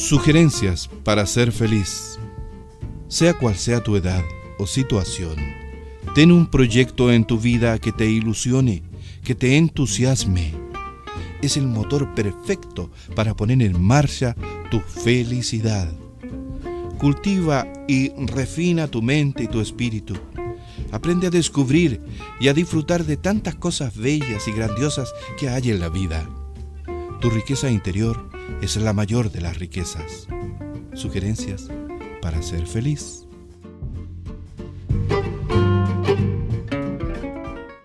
Sugerencias 0.00 0.88
para 1.04 1.26
ser 1.26 1.52
feliz. 1.52 2.18
Sea 3.08 3.34
cual 3.34 3.54
sea 3.54 3.82
tu 3.82 3.96
edad 3.96 4.24
o 4.58 4.66
situación, 4.66 5.36
ten 6.14 6.32
un 6.32 6.46
proyecto 6.46 7.12
en 7.12 7.26
tu 7.26 7.38
vida 7.38 7.78
que 7.78 7.92
te 7.92 8.06
ilusione, 8.06 8.82
que 9.22 9.34
te 9.34 9.58
entusiasme. 9.58 10.54
Es 11.42 11.58
el 11.58 11.66
motor 11.66 12.14
perfecto 12.14 12.90
para 13.14 13.36
poner 13.36 13.60
en 13.60 13.80
marcha 13.80 14.34
tu 14.70 14.80
felicidad. 14.80 15.92
Cultiva 16.98 17.70
y 17.86 18.08
refina 18.24 18.88
tu 18.88 19.02
mente 19.02 19.44
y 19.44 19.48
tu 19.48 19.60
espíritu. 19.60 20.14
Aprende 20.92 21.26
a 21.26 21.30
descubrir 21.30 22.00
y 22.40 22.48
a 22.48 22.54
disfrutar 22.54 23.04
de 23.04 23.18
tantas 23.18 23.54
cosas 23.54 23.94
bellas 23.98 24.48
y 24.48 24.52
grandiosas 24.52 25.12
que 25.38 25.50
hay 25.50 25.70
en 25.70 25.78
la 25.78 25.90
vida. 25.90 26.26
Tu 27.20 27.28
riqueza 27.28 27.68
interior 27.68 28.30
es 28.62 28.76
la 28.76 28.94
mayor 28.94 29.30
de 29.30 29.42
las 29.42 29.58
riquezas. 29.58 30.26
Sugerencias 30.94 31.68
para 32.22 32.40
ser 32.40 32.66
feliz. 32.66 33.26